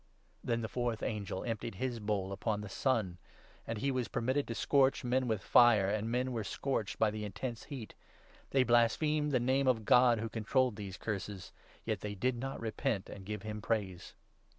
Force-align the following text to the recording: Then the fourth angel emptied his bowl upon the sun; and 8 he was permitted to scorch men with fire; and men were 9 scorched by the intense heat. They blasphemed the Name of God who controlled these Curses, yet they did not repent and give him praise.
Then 0.43 0.61
the 0.61 0.67
fourth 0.67 1.03
angel 1.03 1.43
emptied 1.43 1.75
his 1.75 1.99
bowl 1.99 2.31
upon 2.31 2.61
the 2.61 2.69
sun; 2.69 3.19
and 3.67 3.77
8 3.77 3.81
he 3.81 3.91
was 3.91 4.07
permitted 4.07 4.47
to 4.47 4.55
scorch 4.55 5.03
men 5.03 5.27
with 5.27 5.43
fire; 5.43 5.89
and 5.89 6.09
men 6.09 6.31
were 6.31 6.39
9 6.41 6.45
scorched 6.45 6.97
by 6.97 7.11
the 7.11 7.23
intense 7.23 7.65
heat. 7.65 7.93
They 8.49 8.63
blasphemed 8.63 9.31
the 9.31 9.39
Name 9.39 9.67
of 9.67 9.85
God 9.85 10.19
who 10.19 10.27
controlled 10.27 10.75
these 10.75 10.97
Curses, 10.97 11.51
yet 11.85 11.99
they 11.99 12.15
did 12.15 12.35
not 12.35 12.59
repent 12.59 13.11
and 13.11 13.27
give 13.27 13.43
him 13.43 13.61
praise. 13.61 14.15